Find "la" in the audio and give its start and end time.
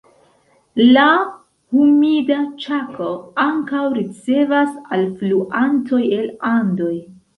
0.95-1.03